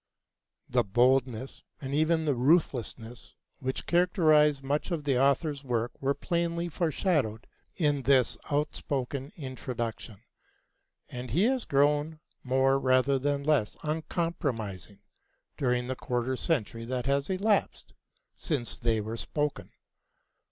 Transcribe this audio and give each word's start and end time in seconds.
The 0.67 0.83
boldness 0.83 1.61
and 1.79 1.93
even 1.93 2.25
the 2.25 2.33
ruthlessness 2.33 3.35
which 3.59 3.85
characterize 3.85 4.63
much 4.63 4.89
of 4.89 5.03
the 5.03 5.21
author's 5.21 5.63
work 5.63 5.91
were 6.01 6.15
plainly 6.15 6.69
foreshadowed 6.69 7.45
in 7.75 8.01
this 8.01 8.35
outspoken 8.49 9.31
introduction; 9.37 10.23
and 11.07 11.29
he 11.29 11.43
has 11.43 11.65
grown 11.65 12.19
more 12.43 12.79
rather 12.79 13.19
than 13.19 13.43
less 13.43 13.77
uncompromising 13.83 15.01
during 15.55 15.85
the 15.85 15.95
quarter 15.95 16.35
century 16.35 16.83
that 16.83 17.05
has 17.05 17.29
elapsed 17.29 17.93
since 18.35 18.77
they 18.77 19.01
were 19.01 19.17
spoken. 19.17 19.69